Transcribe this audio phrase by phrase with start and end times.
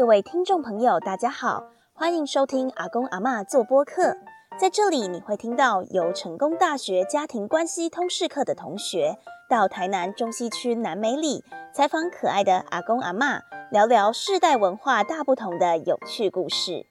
[0.00, 4.16] 各位听众朋友，大家好，欢迎收听阿公阿嬷做播客。
[4.58, 9.18] 在这里，你会听到由成功大学家庭关系通识课的同学
[9.50, 16.86] 到台南中西区南美里采访可爱的阿公阿嬷，聊聊世代文化大不同的有趣故事。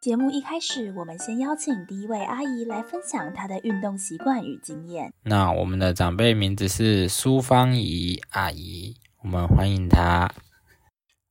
[0.00, 5.12] 节目一开始，我们先邀请第一位阿姨来分享她的运动习惯与经验。
[5.22, 10.30] 那我们的长辈名字是苏芳怡阿姨，我们欢迎她。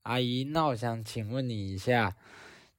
[0.08, 2.16] 阿姨，那我想请问你一下，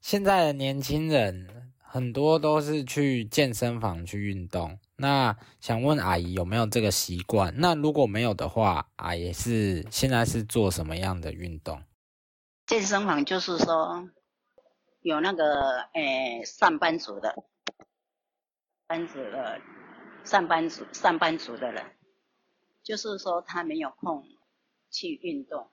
[0.00, 7.52] 现在的年轻人很多都是去健身房去运动，那想问阿姨有没有这个习惯？
[7.59, 11.83] 那如果没有的话，阿姨是现在是做什么样的运动？
[12.66, 14.08] 健身房就是说。
[15.02, 17.45] 有那个诶，上班族的，
[18.88, 19.60] 班子的，
[20.24, 21.84] 上班族上班族的人，
[22.83, 24.27] 就是说他没有空
[24.91, 25.70] 去运动，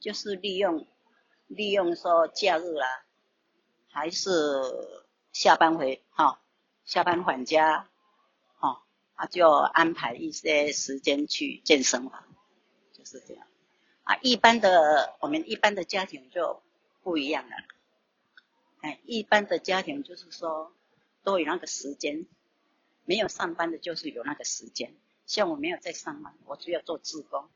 [0.00, 0.84] 就是利用
[1.46, 3.04] 利用说假日啦，
[3.88, 4.30] 还是
[5.32, 6.40] 下班回哈，
[6.84, 7.88] 下班返家，
[8.56, 8.82] 哈，
[9.16, 12.24] 他就安排一些时间去健身房，
[12.92, 13.46] 就是这样。
[14.04, 16.62] 啊，一般的我们一般的家庭就
[17.02, 17.56] 不一样了。
[18.80, 20.72] 哎，一般的家庭就是说
[21.22, 22.26] 都有那个时间，
[23.04, 24.94] 没有上班的就是有那个时间。
[25.26, 27.48] 像我没有在上班，我就要做自工，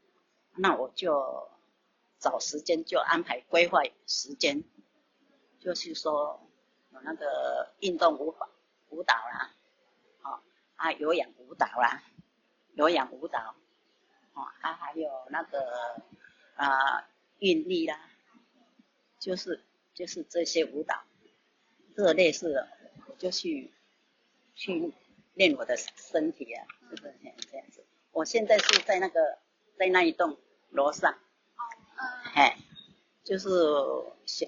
[0.57, 1.49] 那我就
[2.21, 4.63] 找时间就安排规划时间，
[5.59, 6.47] 就是说
[6.93, 8.35] 有那个运动舞
[8.91, 9.55] 舞蹈啦，
[10.23, 10.41] 哦
[10.77, 12.03] 啊有氧舞蹈啦，
[12.75, 13.57] 有氧舞蹈，
[14.35, 16.03] 哦啊还有那个
[16.55, 17.99] 啊韵律啦，
[19.19, 21.03] 就是就是这些舞蹈。
[21.97, 22.69] 这类似的，
[23.09, 23.73] 我就去
[24.55, 24.95] 去
[25.35, 27.85] 练我的身体啊，是不是这样子？
[28.13, 29.39] 我现在是在那个
[29.77, 30.39] 在那一栋
[30.71, 31.19] 楼上，
[32.35, 32.57] 哎，
[33.25, 33.49] 就是
[34.27, 34.47] 学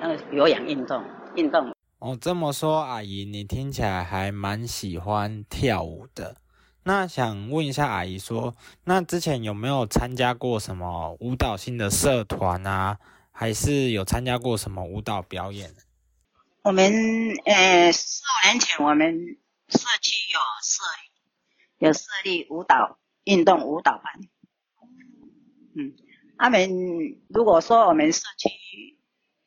[0.00, 1.04] 那个有氧运动
[1.36, 1.74] 运动。
[1.98, 6.36] 哦，这么说，阿姨，你听起来还蛮喜欢跳舞的。
[6.82, 12.98] 那想问一下阿姨，说那之前有没有参加过什么舞蹈性的社团啊？
[13.32, 15.74] 还是有参加过什么舞蹈表演？
[16.62, 16.92] 我们
[17.46, 20.82] 呃四五年前，我们社区有设
[21.78, 24.28] 有设立舞蹈运动舞蹈班。
[25.74, 25.94] 嗯，
[26.42, 26.70] 他们
[27.28, 28.48] 如果说我们社区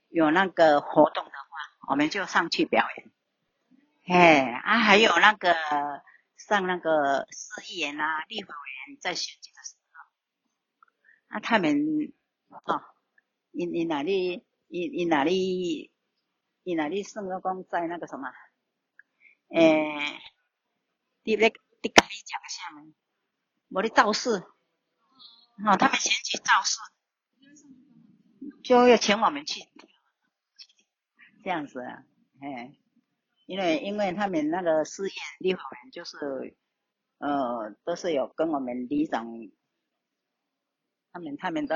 [0.09, 3.11] 有那个活动的话，我们就上去表演。
[4.05, 5.55] 哎，啊，还有那个
[6.37, 12.13] 上那个市议员啊、立法委员在选举的时候，啊，他们
[12.65, 12.83] 哦，
[13.49, 15.89] 你你哪里，你你哪里？
[16.61, 18.31] 你哪里圣乐公在那个什么？
[19.49, 20.21] 诶，
[21.23, 22.93] 你咧你家里讲下面，
[23.69, 24.43] 我的造势，
[25.65, 26.79] 哦，他们先去造势，
[28.63, 29.61] 就要请我们去，
[31.43, 32.03] 这样子啊，
[32.41, 32.75] 哎，
[33.45, 36.57] 因为因为他们那个事业立法员就是，
[37.19, 39.25] 呃，都是有跟我们里长，
[41.11, 41.75] 他们他们都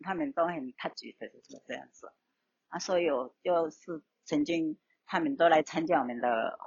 [0.00, 2.12] 他们都很客气的，就是这样子，
[2.68, 4.02] 啊，所以我就是。
[4.28, 6.66] 曾经他们都来参加我们的活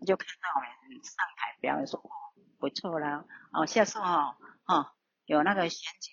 [0.00, 2.02] 动，就看到我们上台表演，说
[2.58, 3.24] 不错啦。
[3.52, 4.34] 哦，下次哦，
[4.64, 4.90] 哦，
[5.30, 6.10] 有那个选举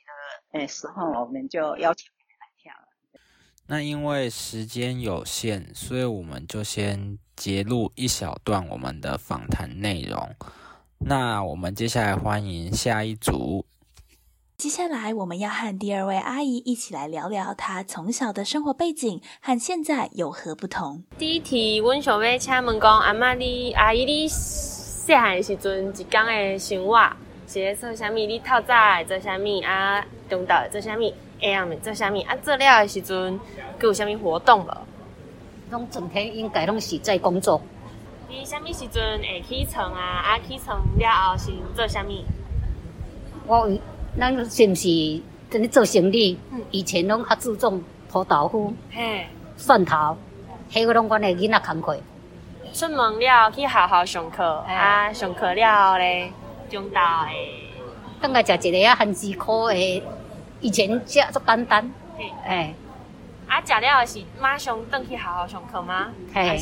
[0.52, 2.88] 的诶时候，我们就邀请你们来跳了。
[3.66, 10.36] 那因为时间有限，所以我们就先截录一小段我们的访谈内容。
[11.00, 13.66] 那我们接下来欢迎下一组。
[14.56, 21.04] 接下来，我们要和第二位阿姨一起来聊聊她从小的生活背景和现在有何不同。
[21.18, 26.94] 第一题，阮想要请问讲，阿妈你阿姨你细汉时阵一天的生活
[27.48, 28.14] 是咧做啥物？
[28.14, 29.62] 你透早做啥物？
[29.66, 31.14] 啊，中昼做啥物？
[31.42, 32.20] 下暗做啥物？
[32.28, 33.40] 啊，做了的时阵，
[33.80, 34.78] 佮有啥物活动无？
[35.72, 37.62] 拢整天应该拢是在工作。
[38.30, 40.02] 你啥物时阵会起床啊？
[40.02, 42.24] 啊，起床了后是做啥物？
[43.48, 43.70] 我。
[44.20, 46.40] 咱是毋是跟你做生意？
[46.72, 50.18] 以前拢较注重土豆腐、嘿蒜头，
[50.72, 52.00] 迄个拢阮的囡仔工课。
[52.74, 56.32] 出门了去学校上课，啊，上课了后咧，
[56.70, 57.70] 中大诶，
[58.22, 60.02] 等下食一个啊番薯烤诶。
[60.60, 61.92] 以前食足简单，
[62.46, 62.74] 哎，
[63.48, 66.08] 啊，食了是马上转去学校上课吗？
[66.34, 66.60] 嘿，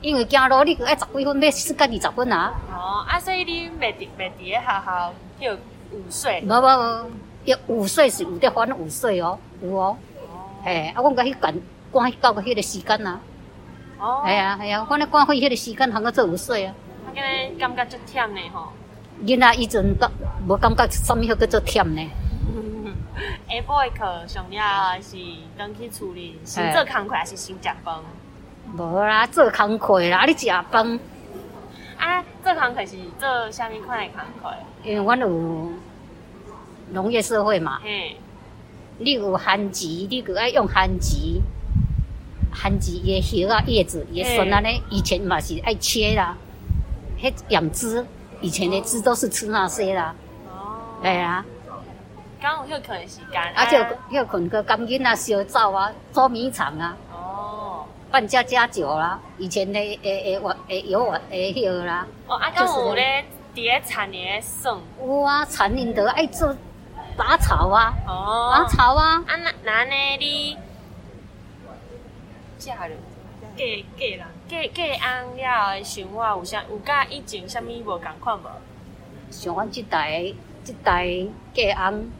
[0.00, 2.52] 因为走路你爱十几分，要四到二十分啊。
[2.70, 5.58] 哦，啊，所以你未伫未伫咧学校就。
[5.90, 7.10] 五岁，无无无，
[7.46, 9.96] 要五岁是有得翻五岁哦，有哦，
[10.62, 11.54] 嘿，啊，我甲迄赶
[11.90, 13.18] 赶到个迄个时间啊，
[13.98, 16.74] 哦，系啊系啊，我咧赶去迄个时间，通个做五岁啊，
[17.06, 18.70] 啊，今日感觉足忝呢吼，
[19.24, 20.08] 囡仔以前都
[20.46, 22.10] 无感觉啥物叫做忝呢，
[23.48, 24.60] 下晡的课上了
[24.90, 25.16] 还是
[25.56, 27.96] 等去处理先做工课还是先食饭？
[28.76, 31.00] 无啦，做工课啦，你食饭。
[31.98, 34.54] 啊，做工课是做啥物款的工课？
[34.84, 35.72] 因为阮有
[36.92, 38.16] 农业社会嘛，嘿，
[38.98, 41.42] 你有番薯，你就爱用番薯，
[42.54, 46.36] 番薯叶叶啊叶子也笋啊咧，以前嘛是爱切啦，
[47.20, 48.06] 迄养殖，
[48.40, 50.14] 以前的猪都是吃那些啦。
[50.48, 51.44] 哦，哎呀，
[52.40, 53.78] 刚有休困的时间，啊就
[54.16, 56.96] 休困个甘囡啊烧灶啊，捉迷藏啊。
[57.12, 62.06] 哦半家家酒啦，以前的诶诶我诶有我诶迄个啦。
[62.26, 63.22] 哦，啊，刚有咧
[63.54, 64.24] 伫咧田里
[64.62, 64.80] 种。
[64.98, 66.56] 有啊，田里头爱做
[67.18, 67.92] 拔草啊。
[68.06, 68.50] 哦。
[68.50, 69.22] 拔草啊。
[69.26, 70.56] 啊那那呢你
[72.58, 72.96] 嫁人
[73.56, 73.64] 嫁
[73.98, 74.82] 嫁啦，嫁嫁
[75.24, 78.48] 翁了的生活有啥有甲以前啥物无共款无？
[79.30, 80.32] 像阮即代
[80.64, 81.06] 即代
[81.52, 82.10] 嫁翁，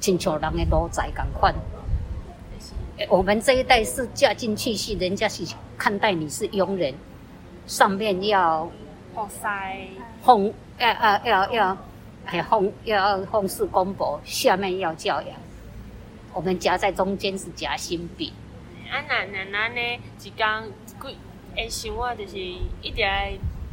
[0.00, 1.54] 亲像人的奴才共款。
[3.10, 5.44] 我们这一代是嫁进去是人家是
[5.76, 6.94] 看待你是佣人，
[7.66, 8.70] 上面要
[9.14, 9.86] 奉塞
[10.22, 11.78] 奉要要要要
[12.24, 15.36] 还奉要奉事公婆，下面要教养。
[16.32, 18.32] 我们夹在中间是夹心饼。
[18.90, 20.00] 啊，那那那呢？
[20.22, 20.85] 一讲几
[21.56, 23.02] 诶，生活就是一直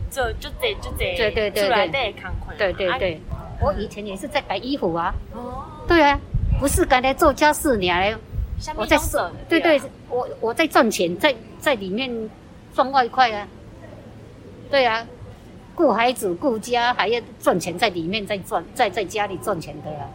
[0.10, 2.14] 做就这就这，对对对对，
[2.58, 3.22] 对对对。
[3.62, 5.14] 我以前也是在改衣服啊。
[5.34, 5.64] 哦。
[5.88, 6.20] 对啊，
[6.60, 8.16] 不是刚才做家事你还。
[8.78, 12.30] 我在做，对对，我我在赚钱，在在里面
[12.74, 13.46] 赚外快啊，
[14.72, 15.06] 对啊，
[15.76, 20.08] 顾孩子顾家还要赚钱，在里面在赚，在在家里赚钱的啊。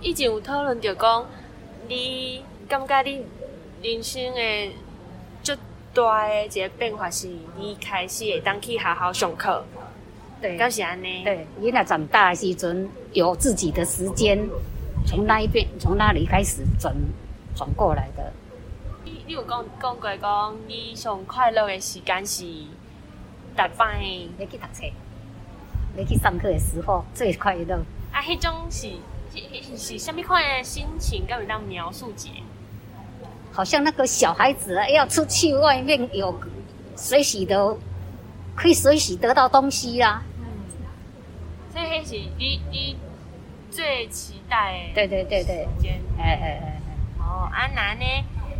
[0.00, 1.24] 以前有讨论着讲，
[1.86, 3.24] 你感觉你
[3.82, 4.72] 人生的最
[6.04, 9.64] 大的一个变化是，你开始会当去好好上课，
[10.40, 14.38] 对，到是安尼，对，你那长大的时阵有自己的时间，
[15.06, 16.94] 从那一边从那里开始转。
[17.56, 18.32] 转过来的。
[19.04, 22.44] 你你有讲讲过讲，你上快乐的时间是
[23.56, 24.84] 大班，你去读册，
[25.96, 27.74] 你去上课的时候最快乐。
[28.12, 28.88] 啊，迄种是
[29.34, 31.26] 是是什么款的心情？
[31.26, 32.28] 敢有当描述者？
[33.52, 36.38] 好像那个小孩子要出去外面有
[36.94, 37.76] 随时的，
[38.54, 40.22] 可以随时得到东西啦。
[40.38, 40.44] 嗯，
[41.72, 42.96] 所以迄是你你
[43.70, 44.94] 最期待的。
[44.94, 45.64] 对对对对。
[45.64, 46.80] 时间，哎哎哎。
[47.18, 48.04] 哦，啊那呢？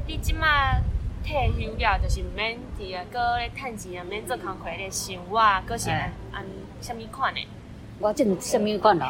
[0.06, 0.74] 你即马
[1.22, 6.44] 退休了，就是毋免伫个搁咧趁钱，毋免做工课咧生活，搁是按按
[6.80, 7.46] 什么款的？
[7.98, 9.06] 我正什么款咯？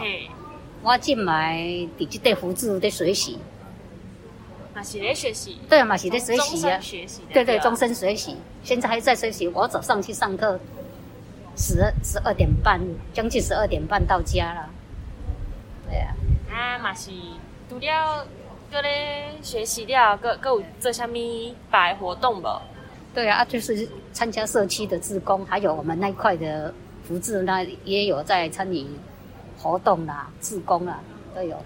[0.83, 1.57] 我正卖
[1.99, 3.39] 伫即块福字咧学习。
[4.75, 5.59] 嘛是咧学习？
[5.69, 6.79] 对啊，嘛是咧学习啊。
[6.81, 7.23] 学习。
[7.33, 8.37] 对对，终身学习。
[8.63, 9.49] 现在还在学习。
[9.49, 10.59] 我早上去上课，
[11.57, 12.81] 十十二点半，
[13.13, 14.71] 将近十二点半到家了。
[15.89, 16.15] 对啊。
[16.51, 17.11] 啊，嘛是
[17.69, 18.27] 除了。
[18.71, 22.61] 搁咧学习了，搁搁有做虾米摆活动无？
[23.15, 28.87] 对啊，就是参加社区的志工，还有我们那块的福智，那也有在参与
[29.59, 31.01] 活动啦、志工啦，
[31.35, 31.57] 都有。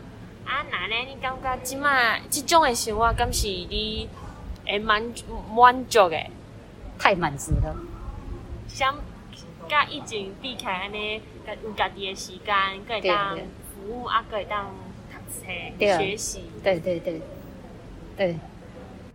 [0.44, 0.94] 啊，那呢？
[1.08, 4.08] 你感觉即马即种的生活，敢是你
[4.66, 5.02] 会满
[5.54, 6.30] 满足诶？
[6.98, 7.76] 太满足了。
[8.68, 8.96] 想
[9.68, 11.20] 甲以前比起来安尼，
[11.64, 12.54] 有家己的时间，
[12.86, 14.70] 可以当服务，啊，可以当。
[15.78, 17.20] 学习，对对对，
[18.16, 18.36] 对。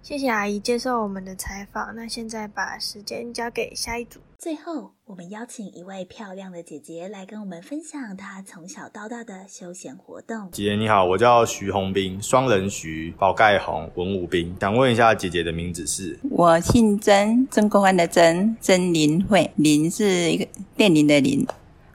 [0.02, 1.96] 谢谢阿姨接受我们的采访。
[1.96, 4.20] 那现在把时间交给下一组。
[4.38, 10.50] 最后，我们邀请一位漂亮的姐姐来跟我们分享她从小到大的休闲活动。
[10.52, 14.54] 姐姐你好，我叫徐红斌，双人徐，宝盖红，文武兵。
[14.60, 16.20] 想问一下姐姐的名字是？
[16.30, 20.46] 我姓曾，曾国藩的曾，曾林慧，林是一个
[20.76, 21.48] 电铃的林。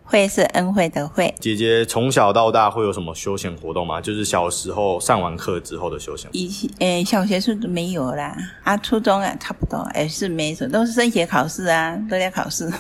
[0.05, 1.35] 会是恩惠的惠。
[1.41, 3.99] 姐姐从小到大会有什么休闲活动吗？
[3.99, 6.31] 就是小时候上完课之后的休闲。
[6.33, 12.71] 以前诶，小学是没有啦，啊，初中啊，差不多也是没什么，都是升学考试啊，都在考试。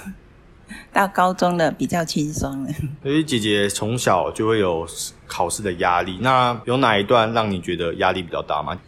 [0.92, 2.70] 到高中了比较轻松了。
[3.02, 4.86] 所以姐姐从小就会有
[5.26, 8.78] 考试的压力，那有哪一段让你觉得压力比较大吗？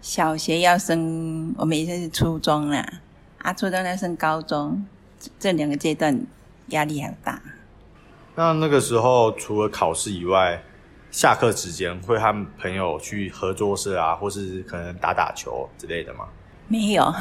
[0.00, 2.84] 小学要升，我们以前是初中啦，
[3.38, 4.84] 啊，初中要升高中，
[5.38, 6.26] 这两个阶段
[6.68, 7.40] 压力很大。
[8.34, 10.62] 那那个时候，除了考试以外，
[11.10, 16.24] 下课时间会和朋友去合作社啊，或是可能打打球之类的吗？
[16.68, 17.12] 没有，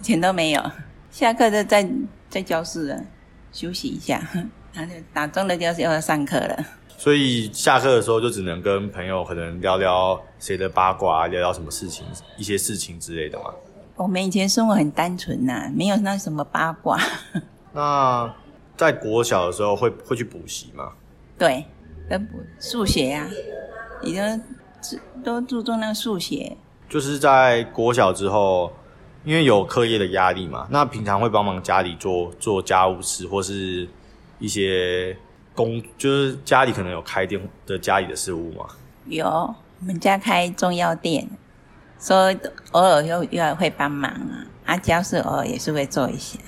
[0.00, 0.70] 以前都没有。
[1.10, 1.88] 下课就在
[2.28, 3.04] 在教室了，
[3.52, 4.20] 休息一下，
[4.72, 6.64] 然后打钟的教室又要上课了。
[6.96, 12.04] 所以下课的时候就只能跟朋友可能聊聊谁的八卦，聊聊什么事情，
[12.36, 13.46] 一些事情之类的嘛。
[13.96, 16.98] 我们以前生活很单纯呐，没有那什么八卦。
[17.72, 18.32] 那。
[18.74, 20.90] 在国小的时候会会去补习吗？
[21.38, 21.64] 对，
[22.10, 23.28] 要补数学呀，
[24.02, 24.42] 已经
[25.22, 26.56] 都注重那个数学。
[26.88, 28.72] 就是在国小之后，
[29.24, 33.88] 因为有课业的压力嘛，那平常会帮忙家里做做家务事，或是
[34.38, 35.16] 一些
[35.54, 38.66] 工，就是家里可能有开店的家里的事务嘛。
[39.06, 41.28] 有，我们家开中药店，
[41.98, 42.38] 所以
[42.72, 44.46] 偶尔又又会帮忙啊。
[44.64, 46.38] 啊，家事偶尔也是会做一些。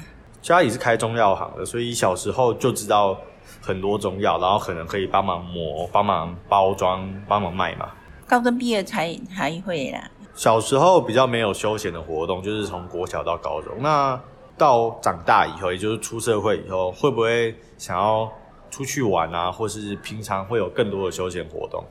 [0.42, 3.16] 家里是开中药行的，所以小时候就知道
[3.60, 7.88] 很多中药，然后可能可以帮忙磨、帮忙包装、帮忙卖嘛。
[8.26, 10.10] 高中毕业才才会啦。
[10.34, 13.72] 小时候比较没有休闲的活动，就是从国小到高中。
[13.80, 14.20] 那
[14.58, 18.30] 到长大以后，也就是出社会以后，会不会想要
[18.70, 21.84] 出去玩啊，或是平常会有更多的休闲活动？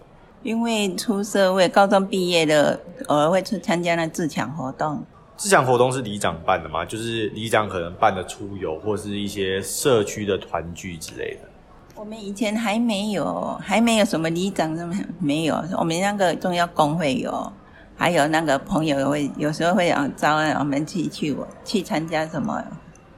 [0.44, 5.02] 因为出社会，高中毕业了，偶尔会去参加那自强活动。
[5.38, 6.84] 自强活动是里长办的吗？
[6.84, 11.50] 就是里长可能办的出游，或是一些社区的团聚之类的。
[11.96, 15.56] 我们以前还没有，还没有什么里长什么没有。
[15.78, 17.52] 我们那个重要工会有。
[17.96, 22.64] 还有那个朋友会有时候会招我们去去去参加什么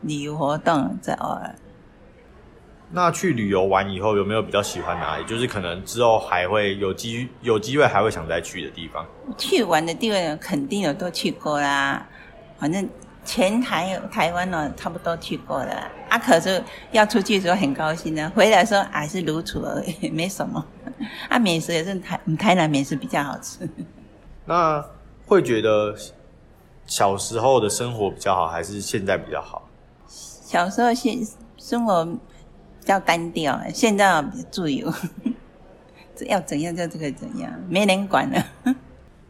[0.01, 1.55] 旅游活动，这偶尔。
[2.91, 5.23] 那去旅游完以后有没有比较喜欢哪里？
[5.25, 9.03] 就是可能之后还会有机有机会还会想再去的地方。
[9.37, 12.05] 去玩的地方肯定有都去过啦，
[12.59, 12.87] 反正
[13.25, 15.91] 全台台湾呢差不多去过了。
[16.09, 20.63] 啊，可是要出去的时候很高兴呢，回来说还是如此而已，没什么。
[21.27, 23.67] 啊，美食也是台台南美食比较好吃。
[24.45, 24.83] 那
[25.25, 25.95] 会觉得
[26.85, 29.67] 小时候的生活比较好，还是现在比较好？
[30.07, 31.19] 小时候现
[31.57, 32.19] 生活比
[32.85, 34.93] 较单调，现在比较自由，
[36.27, 38.45] 要怎样就这个怎样，没人管了。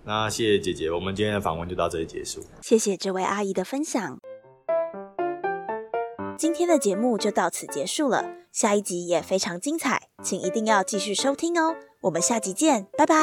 [0.04, 2.42] 那谢谢姐姐，我们今天的访问就到这里结束。
[2.62, 4.18] 谢谢这位阿姨的分享。
[6.38, 11.76] 今天的节目就到此结束了，下一集也非常精彩，请一定要继续收听哦。
[12.02, 13.16] 我们下集见，拜拜。